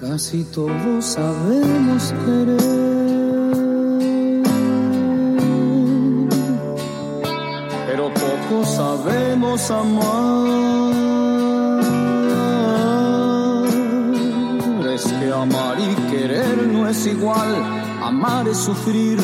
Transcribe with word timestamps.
Casi 0.00 0.42
todos 0.44 1.04
sabemos 1.04 2.12
querer, 2.26 2.58
pero 7.86 8.12
poco 8.12 8.64
sabemos 8.66 9.70
amar. 9.70 10.44
Es 14.92 15.04
que 15.04 15.32
amar 15.32 15.76
y 15.78 15.94
querer 16.10 16.66
no 16.66 16.88
es 16.88 17.06
igual, 17.06 17.54
amar 18.02 18.48
es 18.48 18.58
sufrir, 18.58 19.18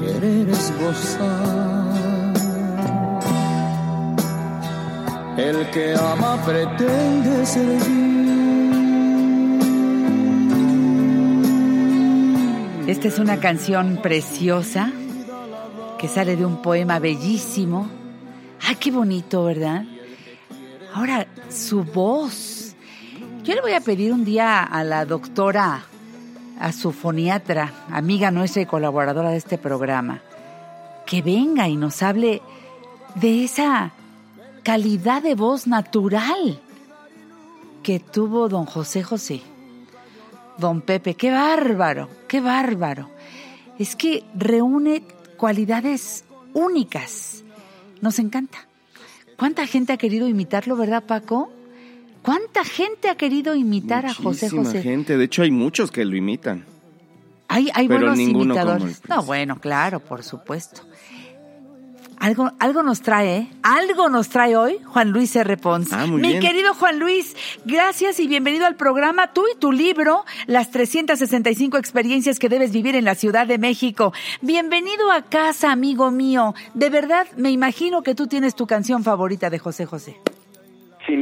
querer 0.00 0.48
es 0.48 0.72
gozar. 0.80 1.84
El 5.36 5.68
que 5.70 5.94
ama 5.94 6.42
pretende 6.44 7.44
servir. 7.44 8.13
Esta 12.86 13.08
es 13.08 13.18
una 13.18 13.40
canción 13.40 13.98
preciosa 14.02 14.92
que 15.98 16.06
sale 16.06 16.36
de 16.36 16.44
un 16.44 16.60
poema 16.60 16.98
bellísimo. 16.98 17.88
Ay, 18.60 18.76
qué 18.76 18.90
bonito, 18.90 19.42
¿verdad? 19.42 19.84
Ahora, 20.92 21.26
su 21.48 21.82
voz. 21.82 22.76
Yo 23.42 23.54
le 23.54 23.62
voy 23.62 23.72
a 23.72 23.80
pedir 23.80 24.12
un 24.12 24.26
día 24.26 24.62
a 24.62 24.84
la 24.84 25.06
doctora, 25.06 25.82
a 26.60 26.72
su 26.72 26.92
foniatra, 26.92 27.72
amiga 27.90 28.30
nuestra 28.30 28.60
y 28.60 28.66
colaboradora 28.66 29.30
de 29.30 29.38
este 29.38 29.56
programa, 29.56 30.20
que 31.06 31.22
venga 31.22 31.66
y 31.68 31.76
nos 31.76 32.02
hable 32.02 32.42
de 33.14 33.44
esa 33.44 33.92
calidad 34.62 35.22
de 35.22 35.34
voz 35.34 35.66
natural 35.66 36.60
que 37.82 37.98
tuvo 37.98 38.50
don 38.50 38.66
José 38.66 39.02
José. 39.02 39.40
Don 40.58 40.80
Pepe, 40.80 41.14
qué 41.14 41.30
bárbaro, 41.30 42.08
qué 42.28 42.40
bárbaro. 42.40 43.10
Es 43.78 43.96
que 43.96 44.24
reúne 44.34 45.02
cualidades 45.36 46.24
únicas. 46.52 47.44
Nos 48.00 48.18
encanta. 48.18 48.66
¿Cuánta 49.36 49.66
gente 49.66 49.92
ha 49.92 49.96
querido 49.96 50.28
imitarlo, 50.28 50.76
verdad, 50.76 51.02
Paco? 51.04 51.52
¿Cuánta 52.22 52.64
gente 52.64 53.10
ha 53.10 53.16
querido 53.16 53.54
imitar 53.54 54.06
a 54.06 54.14
José 54.14 54.48
José? 54.48 54.82
gente, 54.82 55.18
de 55.18 55.24
hecho 55.24 55.42
hay 55.42 55.50
muchos 55.50 55.90
que 55.90 56.04
lo 56.04 56.16
imitan. 56.16 56.64
Hay, 57.48 57.68
hay 57.74 57.86
buenos 57.86 58.18
imitadores. 58.18 59.02
No, 59.08 59.22
bueno, 59.22 59.60
claro, 59.60 60.00
por 60.00 60.22
supuesto. 60.22 60.82
Algo, 62.24 62.52
algo 62.58 62.82
nos 62.82 63.02
trae, 63.02 63.36
¿eh? 63.36 63.50
Algo 63.62 64.08
nos 64.08 64.30
trae 64.30 64.56
hoy 64.56 64.80
Juan 64.82 65.10
Luis 65.10 65.36
R. 65.36 65.58
Pons. 65.58 65.92
Ah, 65.92 66.06
muy 66.06 66.22
Mi 66.22 66.28
bien. 66.28 66.40
querido 66.40 66.72
Juan 66.72 66.98
Luis, 66.98 67.36
gracias 67.66 68.18
y 68.18 68.26
bienvenido 68.26 68.64
al 68.64 68.76
programa. 68.76 69.34
Tú 69.34 69.44
y 69.54 69.58
tu 69.58 69.72
libro, 69.72 70.24
Las 70.46 70.70
365 70.70 71.76
experiencias 71.76 72.38
que 72.38 72.48
debes 72.48 72.72
vivir 72.72 72.96
en 72.96 73.04
la 73.04 73.14
Ciudad 73.14 73.46
de 73.46 73.58
México. 73.58 74.14
Bienvenido 74.40 75.12
a 75.12 75.20
casa, 75.20 75.70
amigo 75.70 76.10
mío. 76.10 76.54
De 76.72 76.88
verdad, 76.88 77.26
me 77.36 77.50
imagino 77.50 78.02
que 78.02 78.14
tú 78.14 78.26
tienes 78.26 78.54
tu 78.54 78.66
canción 78.66 79.04
favorita 79.04 79.50
de 79.50 79.58
José 79.58 79.84
José. 79.84 80.18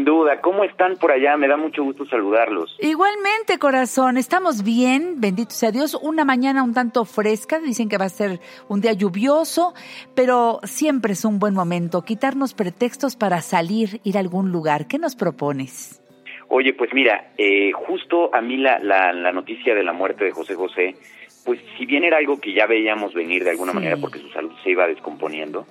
Sin 0.03 0.07
duda, 0.07 0.41
¿cómo 0.41 0.65
están 0.65 0.97
por 0.97 1.13
allá? 1.13 1.37
Me 1.37 1.47
da 1.47 1.57
mucho 1.57 1.85
gusto 1.85 2.05
saludarlos. 2.07 2.77
Igualmente, 2.81 3.61
corazón, 3.61 4.17
estamos 4.17 4.65
bien, 4.65 5.21
bendito 5.21 5.53
sea 5.53 5.71
Dios. 5.71 5.95
Una 6.03 6.25
mañana 6.25 6.65
un 6.65 6.75
tanto 6.75 7.05
fresca, 7.05 7.61
dicen 7.61 7.89
que 7.89 7.99
va 7.99 8.07
a 8.07 8.09
ser 8.09 8.41
un 8.69 8.81
día 8.81 8.95
lluvioso, 8.95 9.75
pero 10.17 10.59
siempre 10.65 11.13
es 11.13 11.25
un 11.25 11.39
buen 11.39 11.55
momento 11.55 12.03
quitarnos 12.03 12.53
pretextos 12.53 13.15
para 13.15 13.43
salir, 13.43 14.01
ir 14.03 14.17
a 14.17 14.21
algún 14.21 14.51
lugar. 14.51 14.89
¿Qué 14.89 14.99
nos 14.99 15.15
propones? 15.15 16.03
Oye, 16.49 16.75
pues 16.75 16.91
mira, 16.93 17.31
eh, 17.39 17.71
justo 17.71 18.35
a 18.35 18.41
mí 18.41 18.57
la, 18.57 18.81
la, 18.81 19.13
la 19.13 19.31
noticia 19.31 19.73
de 19.73 19.85
la 19.85 19.93
muerte 19.93 20.25
de 20.25 20.33
José 20.33 20.57
José, 20.57 20.97
pues 21.45 21.61
si 21.79 21.87
bien 21.87 22.03
era 22.03 22.17
algo 22.19 22.41
que 22.41 22.53
ya 22.53 22.67
veíamos 22.67 23.15
venir 23.15 23.45
de 23.45 23.51
alguna 23.51 23.71
Sí. 23.71 23.77
manera 23.77 23.97
porque 23.99 24.19
su 24.19 24.29
salud 24.31 24.51
se 24.65 24.71
iba 24.71 24.85
descomponiendo, 24.89 25.65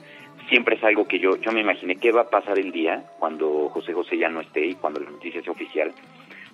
siempre 0.52 0.76
es 0.76 0.84
algo 0.84 1.08
que 1.08 1.18
yo, 1.18 1.38
yo 1.38 1.54
me 1.54 1.62
imaginé 1.62 1.96
qué 1.96 2.12
va 2.12 2.24
a 2.24 2.30
pasar 2.30 2.60
el 2.60 2.74
día 2.74 3.06
cuando 3.20 3.70
José 3.70 3.94
José 3.94 4.18
ya 4.18 4.28
no 4.28 4.42
esté 4.42 4.66
y 4.66 4.76
cuando 4.76 5.00
la 5.00 5.10
noticia 5.10 5.42
sea 5.42 5.54
oficial, 5.54 5.94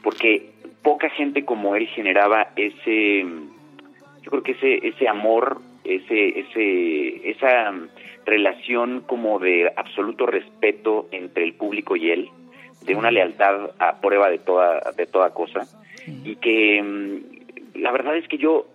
porque 0.03 0.51
poca 0.83 1.09
gente 1.09 1.43
como 1.43 1.75
él 1.75 1.87
generaba 1.87 2.49
ese, 2.55 3.25
yo 4.21 4.29
creo 4.29 4.43
que 4.43 4.51
ese, 4.51 4.87
ese 4.87 5.07
amor, 5.07 5.57
ese, 5.83 6.41
ese, 6.41 7.31
esa 7.31 7.73
relación 8.23 9.01
como 9.01 9.39
de 9.39 9.73
absoluto 9.75 10.27
respeto 10.27 11.07
entre 11.11 11.43
el 11.43 11.55
público 11.55 11.95
y 11.95 12.11
él, 12.11 12.29
de 12.85 12.93
una 12.93 13.09
lealtad 13.09 13.71
a 13.79 13.99
prueba 13.99 14.29
de 14.29 14.37
toda, 14.37 14.91
de 14.95 15.07
toda 15.07 15.33
cosa, 15.33 15.67
y 16.23 16.35
que 16.35 16.83
mm, 16.83 17.79
la 17.81 17.91
verdad 17.91 18.15
es 18.15 18.27
que 18.27 18.37
yo 18.37 18.67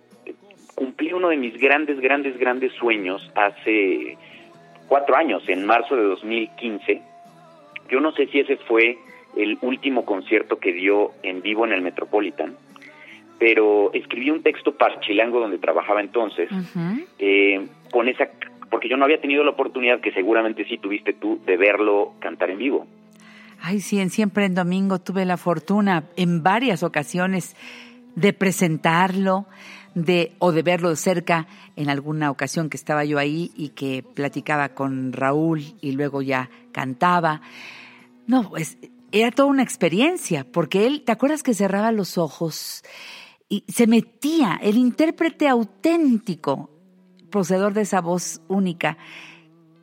cumplí 0.75 1.13
uno 1.13 1.29
de 1.29 1.37
mis 1.37 1.57
grandes, 1.57 2.01
grandes, 2.01 2.37
grandes 2.37 2.73
sueños 2.73 3.31
hace 3.35 4.17
cuatro 4.87 5.15
años, 5.15 5.43
en 5.47 5.65
marzo 5.65 5.95
de 5.95 6.03
2015. 6.03 7.01
Yo 7.89 7.99
no 7.99 8.11
sé 8.11 8.27
si 8.27 8.39
ese 8.39 8.57
fue 8.57 8.97
el 9.35 9.57
último 9.61 10.05
concierto 10.05 10.57
que 10.57 10.73
dio 10.73 11.11
en 11.23 11.41
vivo 11.41 11.65
en 11.65 11.73
el 11.73 11.81
Metropolitan, 11.81 12.55
pero 13.39 13.91
escribí 13.93 14.29
un 14.29 14.43
texto 14.43 14.75
para 14.75 14.99
Chilango 14.99 15.39
donde 15.39 15.57
trabajaba 15.57 16.01
entonces, 16.01 16.49
eh, 17.19 17.65
con 17.91 18.07
esa, 18.07 18.29
porque 18.69 18.87
yo 18.87 18.97
no 18.97 19.05
había 19.05 19.19
tenido 19.19 19.43
la 19.43 19.51
oportunidad, 19.51 19.99
que 19.99 20.11
seguramente 20.11 20.65
sí 20.65 20.77
tuviste 20.77 21.13
tú, 21.13 21.41
de 21.45 21.57
verlo 21.57 22.13
cantar 22.19 22.49
en 22.51 22.57
vivo. 22.59 22.87
Ay, 23.61 23.79
sí, 23.79 23.99
en 23.99 24.09
Siempre 24.09 24.45
en 24.45 24.55
Domingo 24.55 24.99
tuve 24.99 25.25
la 25.25 25.37
fortuna 25.37 26.03
en 26.17 26.43
varias 26.43 26.83
ocasiones 26.83 27.55
de 28.15 28.33
presentarlo, 28.33 29.45
de 29.95 30.33
o 30.39 30.51
de 30.51 30.63
verlo 30.63 30.89
de 30.89 30.95
cerca 30.95 31.47
en 31.75 31.89
alguna 31.89 32.31
ocasión 32.31 32.69
que 32.69 32.77
estaba 32.77 33.05
yo 33.05 33.19
ahí 33.19 33.51
y 33.55 33.69
que 33.69 34.03
platicaba 34.03 34.69
con 34.69 35.13
Raúl 35.13 35.63
y 35.81 35.91
luego 35.91 36.21
ya 36.21 36.49
cantaba. 36.71 37.41
No, 38.27 38.49
pues 38.49 38.77
era 39.11 39.31
toda 39.31 39.49
una 39.49 39.63
experiencia, 39.63 40.45
porque 40.51 40.87
él, 40.87 41.03
¿te 41.05 41.11
acuerdas 41.11 41.43
que 41.43 41.53
cerraba 41.53 41.91
los 41.91 42.17
ojos 42.17 42.83
y 43.49 43.63
se 43.67 43.85
metía, 43.85 44.59
el 44.61 44.77
intérprete 44.77 45.47
auténtico, 45.47 46.71
poseedor 47.29 47.73
de 47.73 47.81
esa 47.81 48.01
voz 48.01 48.41
única? 48.47 48.97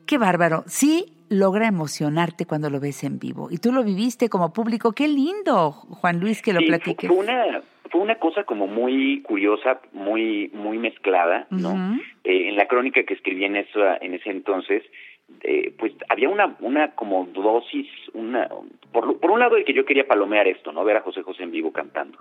Qué 0.05 0.17
bárbaro. 0.17 0.65
Sí 0.67 1.13
logra 1.29 1.65
emocionarte 1.65 2.45
cuando 2.45 2.69
lo 2.69 2.81
ves 2.81 3.05
en 3.05 3.17
vivo. 3.19 3.47
Y 3.49 3.57
tú 3.57 3.71
lo 3.71 3.85
viviste 3.85 4.27
como 4.27 4.51
público. 4.51 4.91
Qué 4.91 5.07
lindo, 5.07 5.71
Juan 5.71 6.19
Luis, 6.19 6.41
que 6.41 6.51
lo 6.51 6.59
Sí, 6.59 6.65
platiques. 6.65 7.07
Fue 7.07 7.17
una, 7.17 7.61
fue 7.91 8.01
una 8.01 8.15
cosa 8.15 8.45
como 8.45 8.67
muy 8.67 9.21
curiosa, 9.21 9.81
muy, 9.91 10.49
muy 10.53 10.77
mezclada, 10.77 11.47
¿no? 11.49 11.99
Eh, 12.23 12.47
en 12.47 12.55
la 12.55 12.67
crónica 12.67 13.03
que 13.03 13.13
escribí 13.13 13.43
en, 13.43 13.57
esa, 13.57 13.97
en 13.97 14.13
ese 14.13 14.29
entonces, 14.29 14.83
eh, 15.43 15.73
pues 15.77 15.93
había 16.09 16.29
una, 16.29 16.55
una 16.59 16.91
como 16.95 17.25
dosis, 17.33 17.87
una, 18.13 18.47
por, 18.91 19.19
por 19.19 19.31
un 19.31 19.39
lado 19.39 19.57
el 19.57 19.65
que 19.65 19.73
yo 19.73 19.85
quería 19.85 20.07
palomear 20.07 20.47
esto, 20.47 20.71
¿no? 20.71 20.83
Ver 20.83 20.97
a 20.97 21.01
José 21.01 21.21
José 21.23 21.43
en 21.43 21.51
vivo 21.51 21.71
cantando. 21.71 22.17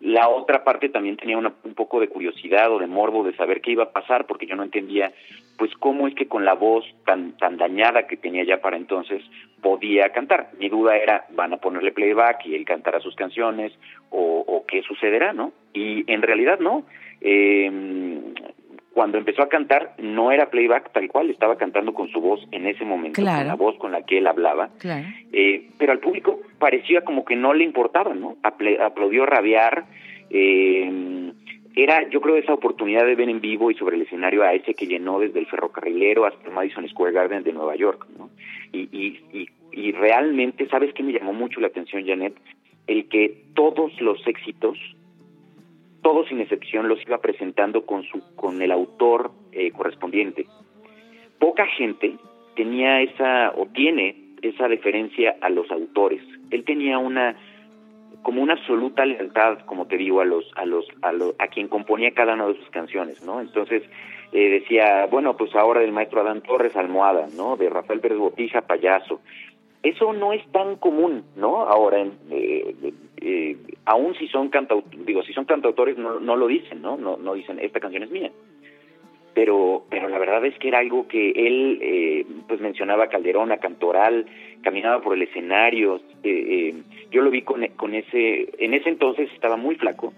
La 0.00 0.28
otra 0.28 0.62
parte 0.64 0.88
también 0.88 1.16
tenía 1.16 1.38
una- 1.38 1.54
un 1.64 1.74
poco 1.74 2.00
de 2.00 2.08
curiosidad 2.08 2.70
o 2.72 2.78
de 2.78 2.86
morbo 2.86 3.24
de 3.24 3.34
saber 3.36 3.60
qué 3.60 3.70
iba 3.72 3.84
a 3.84 3.92
pasar, 3.92 4.26
porque 4.26 4.46
yo 4.46 4.56
no 4.56 4.62
entendía, 4.62 5.12
pues, 5.56 5.70
cómo 5.78 6.06
es 6.08 6.14
que 6.14 6.26
con 6.28 6.44
la 6.44 6.54
voz 6.54 6.84
tan, 7.06 7.36
tan 7.38 7.56
dañada 7.56 8.06
que 8.06 8.16
tenía 8.16 8.44
ya 8.44 8.60
para 8.60 8.76
entonces 8.76 9.22
podía 9.62 10.10
cantar. 10.10 10.50
Mi 10.58 10.68
duda 10.68 10.96
era, 10.96 11.26
¿van 11.30 11.52
a 11.52 11.58
ponerle 11.58 11.92
playback 11.92 12.44
y 12.46 12.54
él 12.54 12.64
cantará 12.64 13.00
sus 13.00 13.14
canciones 13.14 13.72
o, 14.10 14.44
o 14.46 14.64
qué 14.66 14.82
sucederá, 14.82 15.32
no? 15.32 15.52
Y 15.72 16.10
en 16.12 16.22
realidad 16.22 16.58
no. 16.60 16.84
Eh, 17.20 17.70
cuando 19.00 19.16
empezó 19.16 19.40
a 19.40 19.48
cantar 19.48 19.94
no 19.96 20.30
era 20.30 20.50
playback 20.50 20.92
tal 20.92 21.08
cual, 21.08 21.30
estaba 21.30 21.56
cantando 21.56 21.94
con 21.94 22.08
su 22.10 22.20
voz 22.20 22.46
en 22.52 22.66
ese 22.66 22.84
momento, 22.84 23.22
Claro. 23.22 23.38
con 23.38 23.46
la 23.48 23.54
voz 23.54 23.76
con 23.78 23.92
la 23.92 24.02
que 24.02 24.18
él 24.18 24.26
hablaba. 24.26 24.68
Claro. 24.78 25.08
Eh, 25.32 25.68
pero 25.78 25.92
al 25.92 26.00
público 26.00 26.38
parecía 26.58 27.00
como 27.00 27.24
que 27.24 27.34
no 27.34 27.54
le 27.54 27.64
importaba, 27.64 28.12
¿no? 28.12 28.36
Aple- 28.42 28.78
aplaudió 28.78 29.24
rabiar. 29.24 29.86
eh, 30.28 31.32
era, 31.74 32.06
yo 32.10 32.20
creo, 32.20 32.36
esa 32.36 32.52
oportunidad 32.52 33.06
de 33.06 33.14
ver 33.14 33.30
en 33.30 33.40
vivo 33.40 33.70
y 33.70 33.74
sobre 33.74 33.96
el 33.96 34.02
escenario 34.02 34.42
a 34.42 34.52
ese 34.52 34.74
que 34.74 34.86
llenó 34.86 35.18
desde 35.18 35.38
el 35.38 35.46
ferrocarrilero 35.46 36.26
hasta 36.26 36.46
el 36.48 36.52
Madison 36.52 36.86
Square 36.88 37.12
Garden 37.14 37.42
de 37.42 37.52
Nueva 37.54 37.74
York, 37.76 38.06
¿no? 38.18 38.28
Y, 38.72 38.80
y, 38.92 39.18
y, 39.32 39.48
y 39.72 39.92
realmente, 39.92 40.68
¿sabes 40.68 40.92
qué 40.92 41.02
me 41.02 41.12
llamó 41.14 41.32
mucho 41.32 41.58
la 41.60 41.68
atención, 41.68 42.04
Janet? 42.06 42.34
El 42.86 43.08
que 43.08 43.44
todos 43.54 43.98
los 44.02 44.18
éxitos, 44.26 44.76
todos 46.02 46.28
sin 46.28 46.40
excepción, 46.40 46.88
los 46.88 47.00
iba 47.06 47.18
presentando 47.18 47.84
con, 47.84 48.02
su, 48.04 48.20
con 48.36 48.60
el 48.62 48.72
autor 48.72 49.30
eh, 49.52 49.70
correspondiente. 49.70 50.46
Poca 51.38 51.66
gente 51.66 52.16
tenía 52.56 53.00
esa, 53.02 53.52
o 53.56 53.66
tiene 53.66 54.16
esa 54.42 54.68
deferencia 54.68 55.36
a 55.40 55.50
los 55.50 55.70
autores. 55.70 56.22
Él 56.50 56.64
tenía 56.64 56.98
una 56.98 57.36
como 58.22 58.42
una 58.42 58.54
absoluta 58.54 59.06
lealtad, 59.06 59.60
como 59.60 59.86
te 59.86 59.96
digo, 59.96 60.20
a 60.20 60.24
los, 60.24 60.44
a 60.54 60.66
los, 60.66 60.86
a 61.02 61.12
los, 61.12 61.34
a 61.38 61.48
quien 61.48 61.68
componía 61.68 62.12
cada 62.12 62.34
una 62.34 62.48
de 62.48 62.56
sus 62.56 62.68
canciones, 62.70 63.24
¿no? 63.24 63.40
Entonces 63.40 63.82
eh, 64.32 64.50
decía, 64.50 65.06
bueno, 65.06 65.36
pues 65.36 65.54
ahora 65.54 65.80
del 65.80 65.92
maestro 65.92 66.20
Adán 66.20 66.42
Torres, 66.42 66.76
Almohada, 66.76 67.28
¿no? 67.34 67.56
De 67.56 67.70
Rafael 67.70 68.00
Pérez 68.00 68.18
Botija, 68.18 68.62
Payaso. 68.62 69.20
Eso 69.82 70.12
no 70.12 70.32
es 70.34 70.44
tan 70.52 70.76
común, 70.76 71.24
¿no? 71.36 71.62
Ahora, 71.62 72.04
eh, 72.30 72.74
eh, 73.22 73.56
aún 73.86 74.14
si 74.16 74.28
son 74.28 74.50
cantautores, 74.50 75.06
digo, 75.06 75.22
si 75.22 75.32
son 75.32 75.46
cantautores 75.46 75.96
no, 75.96 76.20
no 76.20 76.36
lo 76.36 76.46
dicen, 76.48 76.82
¿no? 76.82 76.96
¿no? 76.98 77.16
No 77.16 77.32
dicen, 77.34 77.58
esta 77.58 77.80
canción 77.80 78.02
es 78.02 78.10
mía. 78.10 78.30
Pero, 79.32 79.84
pero 79.88 80.08
la 80.08 80.18
verdad 80.18 80.44
es 80.44 80.58
que 80.58 80.68
era 80.68 80.80
algo 80.80 81.06
que 81.06 81.30
él, 81.30 81.78
eh, 81.80 82.26
pues 82.48 82.60
mencionaba 82.60 83.06
Calderón, 83.08 83.52
a 83.52 83.58
Cantoral, 83.58 84.26
caminaba 84.62 85.00
por 85.00 85.14
el 85.14 85.22
escenario, 85.22 85.96
eh, 86.24 86.72
eh, 86.74 86.74
yo 87.12 87.22
lo 87.22 87.30
vi 87.30 87.42
con, 87.42 87.64
con 87.76 87.94
ese, 87.94 88.50
en 88.58 88.74
ese 88.74 88.88
entonces 88.88 89.30
estaba 89.32 89.56
muy 89.56 89.76
flaco 89.76 90.12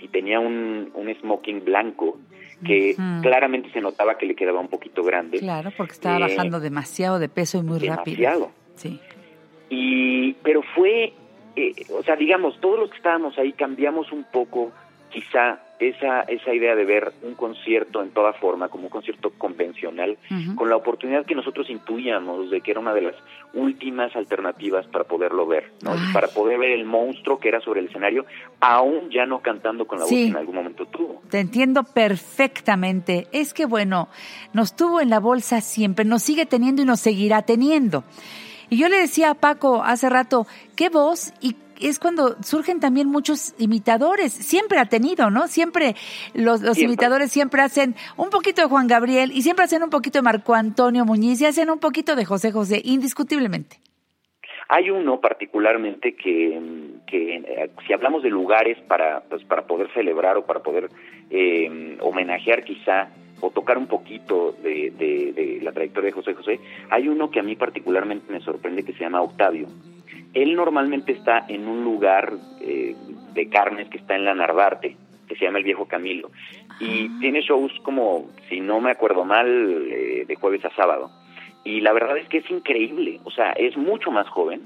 y 0.00 0.08
tenía 0.08 0.38
un, 0.40 0.90
un 0.94 1.12
smoking 1.16 1.64
blanco 1.64 2.18
que 2.64 2.94
claramente 3.22 3.70
se 3.72 3.80
notaba 3.80 4.16
que 4.18 4.24
le 4.24 4.36
quedaba 4.36 4.60
un 4.60 4.68
poquito 4.68 5.02
grande. 5.02 5.40
Claro, 5.40 5.72
porque 5.76 5.94
estaba 5.94 6.18
Eh, 6.18 6.20
bajando 6.20 6.60
demasiado 6.60 7.18
de 7.18 7.28
peso 7.28 7.58
y 7.58 7.62
muy 7.62 7.80
demasiado. 7.80 8.40
rápido. 8.46 8.61
Sí. 8.82 9.00
Y, 9.70 10.32
pero 10.42 10.62
fue, 10.74 11.12
eh, 11.56 11.72
o 11.96 12.02
sea, 12.02 12.16
digamos, 12.16 12.60
todos 12.60 12.78
los 12.78 12.90
que 12.90 12.96
estábamos 12.96 13.38
ahí 13.38 13.52
cambiamos 13.52 14.12
un 14.12 14.24
poco, 14.24 14.70
quizá, 15.10 15.60
esa, 15.78 16.20
esa 16.22 16.54
idea 16.54 16.76
de 16.76 16.84
ver 16.84 17.12
un 17.22 17.34
concierto 17.34 18.02
en 18.02 18.10
toda 18.10 18.32
forma, 18.34 18.68
como 18.68 18.84
un 18.84 18.88
concierto 18.90 19.30
convencional, 19.36 20.16
con 20.54 20.68
la 20.68 20.76
oportunidad 20.76 21.26
que 21.26 21.34
nosotros 21.34 21.68
intuíamos 21.70 22.50
de 22.50 22.60
que 22.60 22.70
era 22.70 22.78
una 22.78 22.94
de 22.94 23.00
las 23.02 23.14
últimas 23.52 24.14
alternativas 24.14 24.86
para 24.86 25.02
poderlo 25.04 25.44
ver, 25.44 25.72
¿no? 25.82 25.90
Ay. 25.92 25.98
para 26.12 26.28
poder 26.28 26.60
ver 26.60 26.70
el 26.70 26.84
monstruo 26.84 27.40
que 27.40 27.48
era 27.48 27.60
sobre 27.60 27.80
el 27.80 27.86
escenario, 27.88 28.26
aún 28.60 29.10
ya 29.10 29.26
no 29.26 29.40
cantando 29.40 29.84
con 29.86 29.98
la 29.98 30.04
Sí. 30.06 30.14
voz 30.14 30.22
que 30.24 30.30
en 30.30 30.36
algún 30.36 30.54
momento 30.54 30.86
tuvo. 30.86 31.20
Te 31.30 31.40
entiendo 31.40 31.82
perfectamente. 31.82 33.26
Es 33.32 33.52
que 33.52 33.66
bueno, 33.66 34.08
nos 34.52 34.76
tuvo 34.76 35.00
en 35.00 35.10
la 35.10 35.18
bolsa 35.18 35.60
siempre, 35.60 36.04
nos 36.04 36.22
sigue 36.22 36.46
teniendo 36.46 36.82
y 36.82 36.84
nos 36.84 37.00
seguirá 37.00 37.42
teniendo. 37.42 38.04
Y 38.72 38.78
yo 38.78 38.88
le 38.88 38.96
decía 38.96 39.28
a 39.28 39.34
Paco 39.34 39.82
hace 39.84 40.08
rato, 40.08 40.46
qué 40.76 40.88
voz 40.88 41.34
y 41.42 41.56
es 41.78 41.98
cuando 41.98 42.42
surgen 42.42 42.80
también 42.80 43.06
muchos 43.06 43.54
imitadores. 43.58 44.32
Siempre 44.32 44.78
ha 44.78 44.86
tenido, 44.86 45.28
¿no? 45.28 45.46
Siempre 45.46 45.94
los, 46.32 46.62
los 46.62 46.76
Siempre. 46.78 46.84
imitadores 46.84 47.30
siempre 47.30 47.60
hacen 47.60 47.96
un 48.16 48.30
poquito 48.30 48.62
de 48.62 48.68
Juan 48.68 48.86
Gabriel 48.86 49.30
y 49.34 49.42
siempre 49.42 49.66
hacen 49.66 49.82
un 49.82 49.90
poquito 49.90 50.20
de 50.20 50.22
Marco 50.22 50.54
Antonio 50.54 51.04
Muñiz 51.04 51.42
y 51.42 51.44
hacen 51.44 51.68
un 51.68 51.80
poquito 51.80 52.16
de 52.16 52.24
José 52.24 52.50
José, 52.50 52.80
indiscutiblemente. 52.82 53.76
Hay 54.70 54.88
uno 54.88 55.20
particularmente 55.20 56.14
que, 56.14 56.58
que 57.06 57.34
eh, 57.34 57.70
si 57.86 57.92
hablamos 57.92 58.22
de 58.22 58.30
lugares 58.30 58.78
para, 58.88 59.20
pues, 59.28 59.44
para 59.44 59.66
poder 59.66 59.92
celebrar 59.92 60.38
o 60.38 60.46
para 60.46 60.60
poder 60.60 60.88
eh, 61.28 61.98
homenajear 62.00 62.64
quizá 62.64 63.10
o 63.42 63.50
tocar 63.50 63.76
un 63.76 63.86
poquito 63.88 64.52
de, 64.62 64.90
de- 64.96 65.32
de 65.34 65.60
la 65.62 65.72
trayectoria 65.72 66.06
de 66.10 66.12
José 66.12 66.32
José, 66.32 66.60
hay 66.90 67.08
uno 67.08 67.30
que 67.30 67.40
a 67.40 67.42
mí 67.42 67.56
particularmente 67.56 68.32
me 68.32 68.40
sorprende 68.40 68.84
que 68.84 68.92
se 68.94 69.00
llama 69.00 69.20
Octavio. 69.20 69.66
Él 70.32 70.54
normalmente 70.54 71.12
está 71.12 71.44
en 71.48 71.66
un 71.68 71.84
lugar 71.84 72.32
eh, 72.62 72.94
de 73.34 73.48
carnes 73.50 73.88
que 73.88 73.98
está 73.98 74.14
en 74.16 74.24
la 74.24 74.34
Narvarte, 74.34 74.96
que 75.28 75.34
se 75.36 75.44
llama 75.44 75.58
El 75.58 75.64
Viejo 75.64 75.86
Camilo, 75.86 76.30
y 76.80 77.08
tiene 77.20 77.42
shows 77.42 77.72
como, 77.82 78.30
si 78.48 78.60
no 78.60 78.80
me 78.80 78.90
acuerdo 78.90 79.24
mal, 79.24 79.48
eh, 79.90 80.24
de 80.26 80.34
jueves 80.36 80.64
a 80.64 80.70
sábado. 80.74 81.10
Y 81.64 81.80
la 81.80 81.92
verdad 81.92 82.16
es 82.18 82.28
que 82.28 82.38
es 82.38 82.50
increíble, 82.50 83.20
o 83.24 83.30
sea, 83.30 83.50
es 83.52 83.76
mucho 83.76 84.10
más 84.10 84.28
joven 84.28 84.62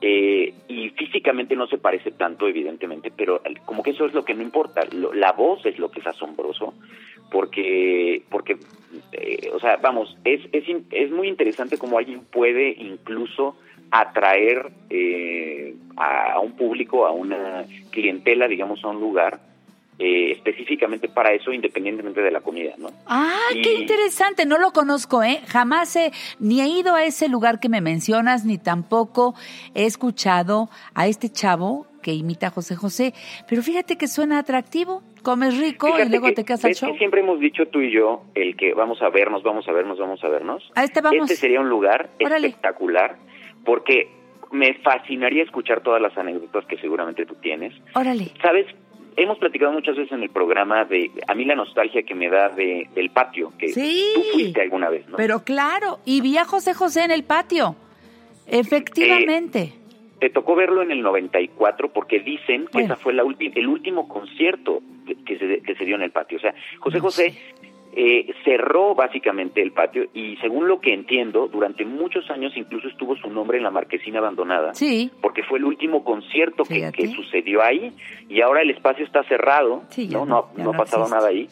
eh, 0.00 0.54
y 0.68 0.90
físicamente 0.90 1.56
no 1.56 1.66
se 1.66 1.78
parece 1.78 2.10
tanto, 2.12 2.46
evidentemente, 2.46 3.10
pero 3.16 3.40
como 3.64 3.82
que 3.82 3.90
eso 3.90 4.06
es 4.06 4.14
lo 4.14 4.24
que 4.24 4.34
no 4.34 4.42
importa, 4.42 4.82
lo- 4.92 5.12
la 5.12 5.32
voz 5.32 5.64
es 5.66 5.78
lo 5.78 5.90
que 5.90 6.00
es 6.00 6.06
asombroso, 6.06 6.74
porque, 7.30 8.22
porque 8.30 8.56
eh, 9.12 9.50
o 9.52 9.58
sea, 9.60 9.76
vamos, 9.76 10.16
es, 10.24 10.40
es, 10.52 10.64
es 10.90 11.10
muy 11.10 11.28
interesante 11.28 11.78
cómo 11.78 11.98
alguien 11.98 12.20
puede 12.30 12.70
incluso 12.78 13.56
atraer 13.90 14.70
eh, 14.90 15.74
a 15.96 16.38
un 16.40 16.52
público, 16.52 17.06
a 17.06 17.10
una 17.12 17.64
clientela, 17.90 18.46
digamos, 18.48 18.84
a 18.84 18.88
un 18.88 19.00
lugar, 19.00 19.40
eh, 19.98 20.30
específicamente 20.32 21.08
para 21.08 21.32
eso, 21.32 21.52
independientemente 21.52 22.20
de 22.20 22.30
la 22.30 22.40
comida, 22.40 22.74
¿no? 22.78 22.90
Ah, 23.06 23.34
qué 23.62 23.74
interesante. 23.74 24.46
No 24.46 24.58
lo 24.58 24.70
conozco, 24.72 25.22
¿eh? 25.24 25.40
Jamás 25.48 25.94
he 25.96 26.12
ni 26.38 26.60
he 26.60 26.68
ido 26.68 26.94
a 26.94 27.04
ese 27.04 27.28
lugar 27.28 27.58
que 27.60 27.68
me 27.68 27.80
mencionas, 27.80 28.44
ni 28.44 28.58
tampoco 28.58 29.34
he 29.74 29.84
escuchado 29.86 30.68
a 30.94 31.06
este 31.08 31.28
chavo 31.30 31.86
que 32.02 32.12
imita 32.14 32.46
a 32.46 32.50
José 32.50 32.76
José. 32.76 33.12
Pero 33.48 33.62
fíjate 33.62 33.96
que 33.96 34.06
suena 34.06 34.38
atractivo. 34.38 35.02
Comes 35.22 35.58
rico 35.58 35.88
y 35.88 36.08
luego 36.08 36.28
que- 36.28 36.32
te 36.34 36.44
quedas 36.44 36.64
al 36.64 36.70
ves 36.70 36.80
que 36.80 36.86
show. 36.86 36.96
siempre 36.96 37.20
hemos 37.20 37.40
dicho 37.40 37.66
tú 37.66 37.80
y 37.80 37.90
yo 37.92 38.22
el 38.36 38.56
que 38.56 38.72
vamos 38.72 39.02
a 39.02 39.08
vernos, 39.10 39.42
vamos 39.42 39.66
a 39.68 39.72
vernos, 39.72 39.98
vamos 39.98 40.22
a 40.22 40.28
vernos. 40.28 40.70
A 40.76 40.84
este 40.84 41.00
vamos. 41.00 41.22
Este 41.22 41.34
sería 41.34 41.60
un 41.60 41.68
lugar 41.68 42.08
Órale. 42.24 42.46
espectacular 42.46 43.16
porque 43.64 44.08
me 44.52 44.74
fascinaría 44.74 45.42
escuchar 45.42 45.82
todas 45.82 46.00
las 46.00 46.16
anécdotas 46.16 46.64
que 46.66 46.78
seguramente 46.78 47.26
tú 47.26 47.34
tienes. 47.34 47.74
Órale. 47.94 48.30
Sabes, 48.40 48.66
hemos 49.18 49.38
platicado 49.38 49.72
muchas 49.72 49.96
veces 49.96 50.12
en 50.12 50.22
el 50.22 50.30
programa 50.30 50.84
de 50.84 51.10
a 51.26 51.34
mí 51.34 51.44
la 51.44 51.54
nostalgia 51.54 52.02
que 52.02 52.14
me 52.14 52.28
da 52.30 52.48
de, 52.48 52.88
del 52.94 53.10
patio 53.10 53.52
que 53.58 53.68
Sí. 53.68 54.06
tú 54.14 54.22
fuiste 54.32 54.62
alguna 54.62 54.88
vez, 54.88 55.06
¿no? 55.08 55.16
Pero 55.16 55.44
claro, 55.44 55.98
y 56.04 56.20
vi 56.20 56.38
a 56.38 56.44
José 56.44 56.72
José 56.74 57.04
en 57.04 57.10
el 57.10 57.24
patio. 57.24 57.76
Efectivamente. 58.46 59.72
Te 60.20 60.30
tocó 60.30 60.56
verlo 60.56 60.82
en 60.82 60.90
el 60.90 61.00
94 61.02 61.92
porque 61.92 62.18
dicen 62.20 62.62
que 62.66 62.72
Bueno. 62.72 62.94
esa 62.94 62.96
fue 62.96 63.12
la 63.12 63.22
el 63.22 63.68
último 63.68 64.08
concierto 64.08 64.80
que 65.24 65.38
se, 65.38 65.60
que 65.62 65.74
se 65.76 65.84
dio 65.84 65.94
en 65.96 66.02
el 66.02 66.10
patio. 66.10 66.38
O 66.38 66.40
sea, 66.40 66.54
José 66.80 66.98
José 67.00 67.30
sé. 67.30 67.38
Eh, 68.00 68.32
cerró 68.44 68.94
básicamente 68.94 69.60
el 69.60 69.72
patio 69.72 70.06
y 70.14 70.36
según 70.36 70.68
lo 70.68 70.80
que 70.80 70.94
entiendo, 70.94 71.48
durante 71.48 71.84
muchos 71.84 72.30
años 72.30 72.52
incluso 72.56 72.86
estuvo 72.86 73.16
su 73.16 73.28
nombre 73.28 73.58
en 73.58 73.64
la 73.64 73.72
marquesina 73.72 74.20
abandonada. 74.20 74.72
Sí. 74.74 75.10
Porque 75.20 75.42
fue 75.42 75.58
el 75.58 75.64
último 75.64 76.04
concierto 76.04 76.62
que, 76.62 76.92
que 76.92 77.08
sucedió 77.08 77.60
ahí 77.60 77.92
y 78.28 78.40
ahora 78.40 78.62
el 78.62 78.70
espacio 78.70 79.04
está 79.04 79.24
cerrado, 79.24 79.82
Sí, 79.88 80.06
ya 80.06 80.18
¿no? 80.18 80.26
no- 80.26 80.46
No, 80.56 80.64
no 80.64 80.70
ha 80.70 80.76
pasado 80.76 81.02
existe. 81.02 81.16
nada 81.16 81.28
ahí, 81.28 81.48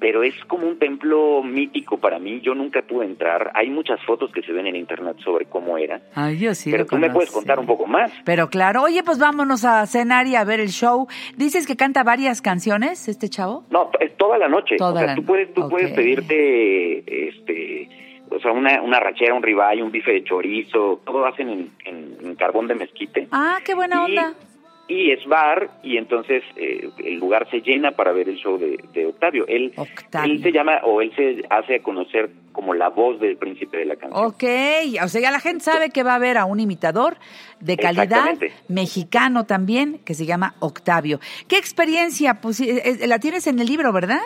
pero 0.00 0.22
es 0.22 0.34
como 0.46 0.66
un 0.66 0.78
templo 0.78 1.42
mítico 1.42 1.98
para 1.98 2.18
mí. 2.18 2.40
Yo 2.42 2.54
nunca 2.54 2.82
pude 2.82 3.06
entrar. 3.06 3.50
Hay 3.54 3.70
muchas 3.70 4.00
fotos 4.04 4.30
que 4.32 4.42
se 4.42 4.52
ven 4.52 4.66
en 4.66 4.76
internet 4.76 5.16
sobre 5.24 5.46
cómo 5.46 5.78
era, 5.78 6.00
Ay, 6.14 6.38
yo 6.38 6.54
sí 6.54 6.70
pero 6.70 6.84
tú 6.86 6.96
me 6.98 7.10
puedes 7.10 7.30
contar 7.30 7.58
un 7.58 7.66
poco 7.66 7.86
más. 7.86 8.12
Pero 8.24 8.48
claro, 8.50 8.82
oye, 8.82 9.02
pues 9.02 9.18
vámonos 9.18 9.64
a 9.64 9.86
cenar 9.86 10.26
y 10.26 10.36
a 10.36 10.44
ver 10.44 10.60
el 10.60 10.68
show. 10.68 11.06
Dices 11.36 11.66
que 11.66 11.76
canta 11.76 12.02
varias 12.02 12.42
canciones 12.42 13.08
este 13.08 13.28
chavo. 13.28 13.64
No, 13.70 13.90
es 14.00 14.16
toda 14.16 14.38
la 14.38 14.48
noche. 14.48 14.76
Toda 14.76 14.92
o 14.92 14.98
sea, 14.98 15.06
la 15.08 15.14
tú 15.14 15.24
puedes, 15.24 15.52
tú 15.54 15.68
puedes 15.68 15.92
pedirte, 15.92 17.28
este, 17.28 17.88
o 18.30 18.38
sea, 18.40 18.52
una, 18.52 18.82
una 18.82 19.00
rachera, 19.00 19.34
un 19.34 19.42
ribeye, 19.42 19.82
un 19.82 19.90
bife 19.92 20.12
de 20.12 20.24
chorizo, 20.24 21.00
todo 21.04 21.26
hacen 21.26 21.48
en, 21.50 21.70
en- 21.84 22.16
en 22.24 22.34
carbón 22.36 22.66
de 22.66 22.74
mezquite. 22.74 23.28
Ah, 23.30 23.58
qué 23.64 23.74
buena 23.74 23.96
Y- 24.08 24.10
onda. 24.18 24.34
Y 24.86 25.12
es 25.12 25.24
bar, 25.26 25.70
y 25.82 25.96
entonces 25.96 26.42
eh, 26.56 26.90
el 27.04 27.14
lugar 27.14 27.48
se 27.50 27.60
llena 27.60 27.92
para 27.92 28.12
ver 28.12 28.28
el 28.28 28.36
show 28.36 28.58
de, 28.58 28.78
de 28.92 29.06
Octavio. 29.06 29.46
Él, 29.48 29.72
Octavio. 29.76 30.32
él 30.34 30.42
se 30.42 30.52
llama, 30.52 30.80
o 30.84 31.00
él 31.00 31.10
se 31.16 31.42
hace 31.48 31.76
a 31.76 31.82
conocer 31.82 32.30
como 32.52 32.74
la 32.74 32.88
voz 32.88 33.18
del 33.18 33.36
príncipe 33.36 33.78
de 33.78 33.86
la 33.86 33.96
canción. 33.96 34.24
Ok, 34.26 34.44
o 35.02 35.08
sea, 35.08 35.20
ya 35.20 35.30
la 35.30 35.40
gente 35.40 35.64
sabe 35.64 35.90
que 35.90 36.02
va 36.02 36.14
a 36.14 36.18
ver 36.18 36.38
a 36.38 36.44
un 36.44 36.60
imitador 36.60 37.16
de 37.60 37.76
calidad 37.76 38.38
mexicano 38.68 39.44
también, 39.44 40.00
que 40.04 40.14
se 40.14 40.26
llama 40.26 40.54
Octavio. 40.60 41.18
¿Qué 41.48 41.56
experiencia? 41.56 42.40
Pues 42.40 42.60
eh, 42.60 42.82
eh, 42.84 43.06
la 43.06 43.18
tienes 43.18 43.46
en 43.46 43.58
el 43.58 43.66
libro, 43.66 43.92
¿verdad? 43.92 44.20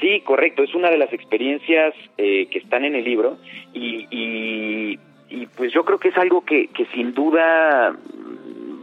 Sí, 0.00 0.20
correcto. 0.24 0.62
Es 0.62 0.74
una 0.74 0.90
de 0.90 0.98
las 0.98 1.12
experiencias 1.12 1.94
eh, 2.16 2.46
que 2.50 2.58
están 2.58 2.84
en 2.84 2.94
el 2.94 3.04
libro 3.04 3.38
y, 3.72 4.06
y, 4.10 4.98
y, 5.28 5.46
pues 5.56 5.72
yo 5.72 5.84
creo 5.84 5.98
que 5.98 6.08
es 6.08 6.16
algo 6.16 6.44
que, 6.44 6.68
que 6.68 6.86
sin 6.86 7.12
duda 7.12 7.96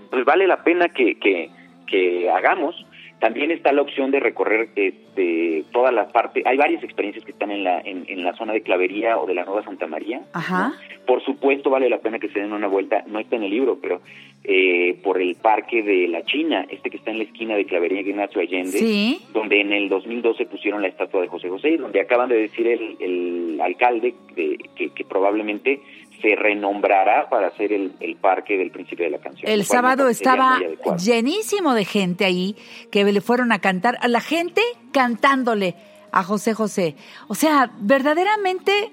pues 0.10 0.26
vale 0.26 0.48
la 0.48 0.64
pena 0.64 0.90
que, 0.90 1.16
que, 1.20 1.50
que 1.88 2.30
hagamos. 2.30 2.86
También 3.20 3.50
está 3.50 3.72
la 3.72 3.82
opción 3.82 4.12
de 4.12 4.20
recorrer 4.20 4.70
este, 4.76 5.64
toda 5.72 5.92
la 5.92 6.08
parte. 6.10 6.44
Hay 6.46 6.56
varias 6.56 6.84
experiencias 6.84 7.26
que 7.26 7.32
están 7.32 7.50
en 7.50 7.64
la, 7.64 7.80
en, 7.82 8.06
en 8.08 8.24
la 8.24 8.34
zona 8.36 8.54
de 8.54 8.62
Clavería 8.62 9.18
o 9.18 9.26
de 9.26 9.34
la 9.34 9.44
Nueva 9.44 9.64
Santa 9.64 9.88
María. 9.88 10.22
Ajá. 10.34 10.74
Por 11.08 11.24
supuesto, 11.26 11.72
vale 11.72 11.90
la 11.90 11.98
pena 11.98 12.20
que 12.20 12.30
se 12.30 12.40
den 12.40 12.54
una 12.54 12.68
vuelta. 12.68 13.04
No 13.08 13.18
está 13.18 13.36
en 13.36 13.44
el 13.44 13.50
libro, 13.50 13.80
pero 13.82 14.02
eh, 14.44 15.00
por 15.04 15.20
el 15.20 15.34
parque 15.36 15.82
de 15.82 16.08
la 16.10 16.24
China, 16.26 16.68
este 16.70 16.92
que 16.92 16.98
está 16.98 17.10
en 17.10 17.18
la 17.18 17.24
esquina 17.24 17.56
de 17.56 17.66
Clavería 17.66 18.02
y 18.02 18.10
Ignacio 18.10 18.40
Allende 18.40 18.78
Sí. 18.78 19.20
donde 19.34 19.62
en 19.62 19.74
el 19.74 19.90
2012 19.90 20.46
pusieron 20.46 20.84
la 20.84 20.88
estatua 20.90 21.22
de 21.22 21.28
José 21.28 21.50
José 21.50 21.70
y 21.72 21.78
donde 21.78 22.00
acaban 22.00 22.30
de 22.30 22.36
decir 22.38 22.68
el, 22.68 22.98
el 23.00 23.60
alcalde 23.62 24.14
de- 24.36 24.60
que, 24.76 24.90
que 24.92 25.04
probablemente 25.06 25.80
se 26.22 26.36
renombrará 26.36 27.30
para 27.30 27.48
hacer 27.48 27.72
el, 27.74 27.94
el 28.00 28.16
parque 28.16 28.58
del 28.58 28.72
príncipe 28.72 29.04
de 29.04 29.12
la 29.12 29.20
canción. 29.20 29.50
El 29.52 29.66
sábado 29.66 30.10
estaba 30.10 30.60
llenísimo 30.98 31.74
de 31.74 31.86
gente 31.86 32.26
ahí 32.26 32.56
que 32.92 33.04
le 33.04 33.22
fueron 33.22 33.52
a 33.52 33.60
cantar, 33.60 33.98
a 34.02 34.08
la 34.08 34.22
gente 34.22 34.62
cantándole 34.92 35.76
a 36.12 36.24
José 36.24 36.54
José. 36.54 36.96
O 37.28 37.36
sea, 37.36 37.72
verdaderamente 37.80 38.92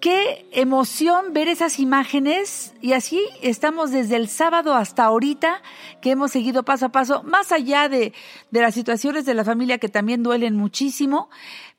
qué 0.00 0.46
emoción 0.52 1.32
ver 1.32 1.48
esas 1.48 1.78
imágenes 1.78 2.74
y 2.80 2.94
así 2.94 3.20
estamos 3.42 3.90
desde 3.90 4.16
el 4.16 4.28
sábado 4.28 4.74
hasta 4.74 5.04
ahorita 5.04 5.62
que 6.00 6.12
hemos 6.12 6.32
seguido 6.32 6.62
paso 6.62 6.86
a 6.86 6.88
paso, 6.88 7.22
más 7.22 7.52
allá 7.52 7.88
de, 7.88 8.14
de 8.50 8.60
las 8.60 8.74
situaciones 8.74 9.26
de 9.26 9.34
la 9.34 9.44
familia 9.44 9.78
que 9.78 9.90
también 9.90 10.22
duelen 10.22 10.56
muchísimo, 10.56 11.28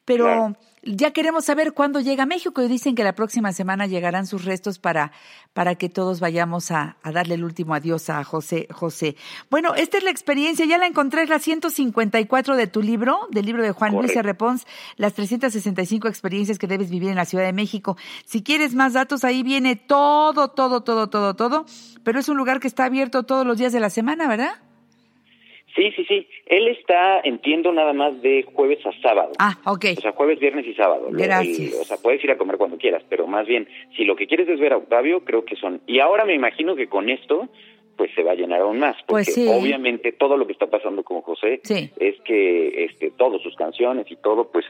pero 0.05 0.55
ya 0.83 1.11
queremos 1.11 1.45
saber 1.45 1.73
cuándo 1.73 1.99
llega 1.99 2.23
a 2.23 2.25
México 2.25 2.61
y 2.61 2.67
dicen 2.67 2.95
que 2.95 3.03
la 3.03 3.13
próxima 3.13 3.53
semana 3.53 3.85
llegarán 3.85 4.25
sus 4.25 4.45
restos 4.45 4.79
para, 4.79 5.11
para 5.53 5.75
que 5.75 5.89
todos 5.89 6.19
vayamos 6.19 6.71
a, 6.71 6.97
darle 7.03 7.35
el 7.35 7.43
último 7.43 7.75
adiós 7.75 8.09
a 8.09 8.23
José 8.23 8.67
José. 8.71 9.15
Bueno, 9.49 9.75
esta 9.75 9.97
es 9.97 10.03
la 10.03 10.09
experiencia, 10.09 10.65
ya 10.65 10.77
la 10.77 10.87
encontré, 10.87 11.23
es 11.23 11.29
la 11.29 11.39
154 11.39 12.55
de 12.55 12.67
tu 12.67 12.81
libro, 12.81 13.27
del 13.29 13.45
libro 13.45 13.63
de 13.63 13.71
Juan 13.71 13.93
Luis 13.93 14.15
R. 14.15 14.33
Pons, 14.33 14.65
las 14.95 15.13
365 15.13 16.07
experiencias 16.07 16.57
que 16.57 16.67
debes 16.67 16.89
vivir 16.89 17.09
en 17.09 17.15
la 17.15 17.25
Ciudad 17.25 17.45
de 17.45 17.53
México. 17.53 17.97
Si 18.25 18.41
quieres 18.41 18.73
más 18.73 18.93
datos, 18.93 19.23
ahí 19.23 19.43
viene 19.43 19.75
todo, 19.75 20.49
todo, 20.49 20.81
todo, 20.81 21.09
todo, 21.09 21.35
todo, 21.35 21.65
pero 22.03 22.19
es 22.19 22.29
un 22.29 22.37
lugar 22.37 22.59
que 22.59 22.67
está 22.67 22.85
abierto 22.85 23.23
todos 23.23 23.45
los 23.45 23.57
días 23.57 23.73
de 23.73 23.79
la 23.79 23.89
semana, 23.89 24.27
¿verdad? 24.27 24.70
Sí, 25.75 25.91
sí, 25.95 26.05
sí. 26.05 26.27
Él 26.45 26.67
está, 26.67 27.21
entiendo, 27.23 27.71
nada 27.71 27.93
más 27.93 28.21
de 28.21 28.43
jueves 28.43 28.85
a 28.85 28.91
sábado. 29.01 29.31
Ah, 29.39 29.57
ok. 29.65 29.85
O 29.97 30.01
sea, 30.01 30.11
jueves, 30.11 30.39
viernes 30.39 30.65
y 30.67 30.73
sábado. 30.73 31.07
Gracias. 31.11 31.79
o 31.79 31.85
sea, 31.85 31.97
puedes 31.97 32.23
ir 32.23 32.31
a 32.31 32.37
comer 32.37 32.57
cuando 32.57 32.77
quieras, 32.77 33.03
pero 33.09 33.27
más 33.27 33.47
bien, 33.47 33.67
si 33.95 34.03
lo 34.03 34.15
que 34.15 34.27
quieres 34.27 34.49
es 34.49 34.59
ver 34.59 34.73
a 34.73 34.77
Octavio, 34.77 35.23
creo 35.23 35.45
que 35.45 35.55
son. 35.55 35.81
Y 35.87 35.99
ahora 35.99 36.25
me 36.25 36.33
imagino 36.33 36.75
que 36.75 36.87
con 36.87 37.09
esto, 37.09 37.47
pues 37.95 38.11
se 38.15 38.23
va 38.23 38.31
a 38.31 38.35
llenar 38.35 38.61
aún 38.61 38.79
más. 38.79 38.97
Pues 39.07 39.33
porque 39.33 39.49
obviamente 39.49 40.11
todo 40.11 40.35
lo 40.37 40.45
que 40.45 40.53
está 40.53 40.67
pasando 40.67 41.03
con 41.03 41.21
José 41.21 41.61
es 41.63 42.21
que 42.21 42.85
este, 42.85 43.11
todas 43.11 43.41
sus 43.41 43.55
canciones 43.55 44.09
y 44.09 44.15
todo, 44.17 44.51
pues 44.51 44.65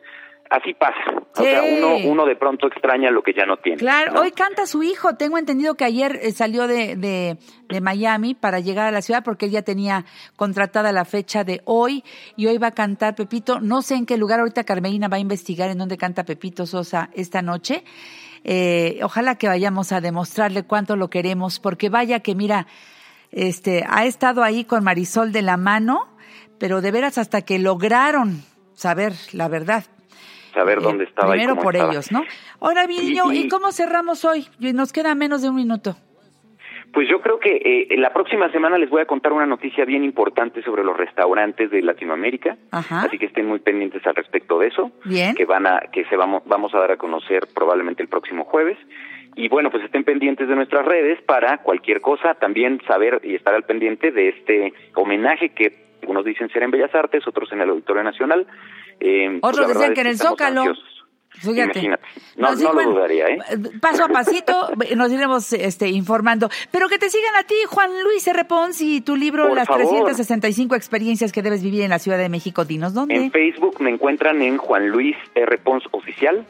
así 0.52 0.74
pasa. 0.74 1.00
O 1.38 1.42
sea, 1.42 1.64
uno, 1.64 1.96
uno 2.06 2.26
de 2.26 2.36
pronto 2.36 2.68
extraña 2.68 3.10
lo 3.10 3.24
que 3.24 3.34
ya 3.34 3.46
no 3.46 3.56
tiene. 3.58 3.78
Claro, 3.78 4.20
hoy 4.20 4.32
canta 4.32 4.66
su 4.66 4.84
hijo. 4.84 5.16
Tengo 5.16 5.38
entendido 5.38 5.76
que 5.76 5.86
ayer 5.86 6.20
eh, 6.22 6.34
salió 6.34 6.68
de, 6.68 6.98
de, 6.98 7.38
de, 7.70 7.82
Miami 7.82 8.36
para 8.36 8.60
llegar 8.60 8.86
a 8.86 8.92
la 8.92 9.02
ciudad 9.02 9.24
porque 9.24 9.46
él 9.46 9.52
ya 9.52 9.62
tenía 9.62 10.06
contratada 10.36 10.92
la 10.92 11.06
fecha 11.06 11.46
de 11.46 11.62
hoy 11.64 12.04
y 12.36 12.48
hoy 12.48 12.58
va 12.58 12.68
a 12.68 12.72
cantar 12.72 13.16
Pepito. 13.16 13.62
No 13.62 13.82
sé 13.82 13.96
en 13.96 14.06
qué 14.06 14.18
lugar, 14.18 14.42
ahorita 14.42 14.66
Carmelina 14.66 15.08
va 15.08 15.16
a 15.16 15.22
investigar 15.22 15.70
en 15.70 15.78
dónde 15.78 15.98
canta 15.98 16.26
Pepito 16.26 16.66
Sosa 16.66 17.10
esta 17.14 17.42
noche. 17.42 17.86
Eh, 18.44 19.00
ojalá 19.04 19.36
que 19.36 19.48
vayamos 19.48 19.94
a 19.94 20.02
demostrarle 20.02 20.64
cuánto 20.64 20.98
lo 20.98 21.10
queremos, 21.10 21.62
porque 21.62 21.88
vaya 21.88 22.20
que 22.20 22.36
mira, 22.36 22.68
este, 23.32 23.86
ha 23.88 24.06
estado 24.06 24.44
ahí 24.44 24.66
con 24.66 24.84
Marisol 24.84 25.32
de 25.32 25.44
la 25.44 25.56
mano, 25.56 26.10
pero 26.60 26.82
de 26.82 26.92
veras 26.92 27.18
hasta 27.18 27.42
que 27.42 27.58
lograron 27.58 28.44
saber 28.74 29.14
la 29.32 29.48
verdad 29.48 29.86
saber 30.52 30.80
eh, 30.80 30.82
dónde 30.82 31.04
estaba. 31.06 31.32
Primero 31.32 31.54
y 31.54 31.56
cómo 31.56 31.64
por 31.64 31.76
ellos, 31.76 32.12
¿no? 32.12 32.24
Ahora, 32.60 32.88
Viño, 32.88 33.32
y, 33.32 33.48
cómo 33.48 33.72
cerramos 33.72 34.26
hoy? 34.26 34.48
Nos 34.60 34.94
queda 34.94 35.16
menos 35.16 35.42
de 35.42 35.50
un 35.50 35.56
minuto. 35.56 35.96
Pues 36.94 37.08
yo 37.10 37.22
creo 37.22 37.40
que 37.40 37.56
eh, 37.56 37.98
la 37.98 38.12
próxima 38.12 38.52
semana 38.52 38.78
les 38.78 38.90
voy 38.90 39.02
a 39.02 39.06
contar 39.06 39.32
una 39.32 39.46
noticia 39.46 39.86
bien 39.86 40.04
importante 40.04 40.62
sobre 40.62 40.84
los 40.84 40.98
restaurantes 40.98 41.72
de 41.72 41.82
Latinoamérica, 41.82 42.58
así 42.72 43.18
que 43.18 43.28
estén 43.28 43.48
muy 43.48 43.60
pendientes 43.60 44.06
al 44.06 44.16
respecto 44.16 44.60
de 44.60 44.68
eso, 44.68 44.92
bien. 45.06 45.34
que 45.36 45.46
van 45.46 45.68
a 45.68 45.80
que 45.94 46.04
se 46.06 46.18
vamos 46.18 46.44
vamos 46.46 46.74
a 46.76 46.80
dar 46.80 46.92
a 46.92 46.98
conocer 46.98 47.48
probablemente 47.54 48.04
el 48.04 48.10
próximo 48.10 48.44
jueves. 48.44 48.78
Y 49.36 49.48
bueno, 49.48 49.72
pues 49.72 49.86
estén 49.86 50.04
pendientes 50.04 50.50
de 50.50 50.56
nuestras 50.56 50.86
redes 50.86 51.22
para 51.22 51.60
cualquier 51.60 52.02
cosa, 52.02 52.34
también 52.34 52.82
saber 52.86 53.22
y 53.24 53.36
estar 53.36 53.54
al 53.54 53.64
pendiente 53.64 54.12
de 54.12 54.28
este 54.28 54.74
homenaje 54.94 55.50
que 55.50 55.91
algunos 56.02 56.26
dicen 56.26 56.50
ser 56.50 56.64
en 56.64 56.72
Bellas 56.72 56.94
Artes, 56.94 57.28
otros 57.28 57.52
en 57.52 57.62
el 57.62 57.70
Auditorio 57.70 58.04
Nacional, 58.04 58.48
eh, 59.00 59.38
pues 59.42 59.54
Otros 59.54 59.68
decían 59.70 59.94
que 59.94 60.02
en 60.02 60.08
el 60.08 60.18
Zócalo. 60.18 60.64
Fíjate. 61.34 61.88
No, 62.36 62.56
no, 62.56 62.74
lo 62.74 62.92
dudaría, 62.92 63.28
¿eh? 63.28 63.38
Paso 63.82 64.04
a 64.04 64.10
pasito 64.10 64.70
nos 64.96 65.12
iremos 65.12 65.54
este, 65.54 65.88
informando. 65.88 66.50
Pero 66.72 66.90
que 66.90 67.00
te 67.00 67.10
sigan 67.10 67.36
a 67.36 67.44
ti, 67.44 67.56
Juan 67.68 67.90
Luis 68.04 68.28
R. 68.28 68.44
Pons, 68.46 68.82
y 68.82 69.02
tu 69.02 69.16
libro 69.16 69.56
Las 69.56 69.68
365 69.68 70.76
experiencias 70.76 71.32
que 71.32 71.42
debes 71.42 71.64
vivir 71.64 71.82
en 71.82 71.90
la 71.90 72.00
Ciudad 72.00 72.18
de 72.18 72.30
México. 72.30 72.66
Dinos 72.66 72.94
dónde. 72.94 73.16
En 73.16 73.32
Facebook 73.32 73.82
me 73.82 73.90
encuentran 73.90 74.42
en 74.42 74.58
Juan 74.58 74.90
Luis 74.90 75.16
R. 75.34 75.58
Pons 75.60 75.84
Oficial 75.92 76.46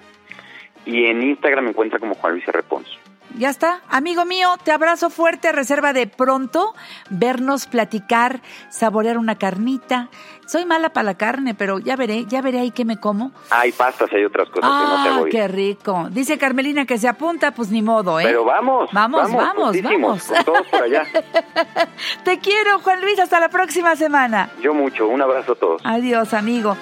y 0.85 1.05
en 1.05 1.21
Instagram 1.21 1.65
me 1.65 1.69
encuentran 1.69 1.99
como 1.99 2.15
Juan 2.15 2.33
Luis 2.33 2.47
R. 2.47 2.63
Pons. 2.63 2.99
Ya 3.37 3.49
está. 3.49 3.81
Amigo 3.89 4.25
mío, 4.25 4.49
te 4.63 4.71
abrazo 4.71 5.09
fuerte. 5.09 5.51
Reserva 5.51 5.93
de 5.93 6.07
pronto 6.07 6.73
vernos, 7.09 7.65
platicar, 7.65 8.41
saborear 8.69 9.17
una 9.17 9.37
carnita. 9.37 10.09
Soy 10.45 10.65
mala 10.65 10.91
para 10.91 11.05
la 11.05 11.15
carne, 11.15 11.55
pero 11.55 11.79
ya 11.79 11.95
veré, 11.95 12.25
ya 12.25 12.41
veré 12.41 12.59
ahí 12.59 12.71
qué 12.71 12.83
me 12.83 12.97
como. 12.97 13.31
Hay 13.49 13.71
pastas, 13.71 14.11
hay 14.11 14.25
otras 14.25 14.49
cosas 14.49 14.69
que 14.69 14.87
no 14.87 15.03
te 15.03 15.09
voy. 15.19 15.29
Ah, 15.29 15.31
qué 15.31 15.47
rico. 15.47 16.07
Dice 16.11 16.37
Carmelina 16.37 16.85
que 16.85 16.97
se 16.97 17.07
apunta, 17.07 17.51
pues 17.51 17.71
ni 17.71 17.81
modo, 17.81 18.19
¿eh? 18.19 18.23
Pero 18.25 18.43
vamos. 18.43 18.89
Vamos, 18.91 19.31
vamos, 19.31 19.81
vamos. 19.81 20.27
Todos 20.45 20.67
por 20.67 20.83
allá. 20.83 21.05
te 22.25 22.39
quiero, 22.39 22.79
Juan 22.79 23.01
Luis. 23.01 23.17
Hasta 23.19 23.39
la 23.39 23.49
próxima 23.49 23.95
semana. 23.95 24.49
Yo 24.61 24.73
mucho. 24.73 25.07
Un 25.07 25.21
abrazo 25.21 25.53
a 25.53 25.55
todos. 25.55 25.81
Adiós, 25.85 26.33
amigo. 26.33 26.75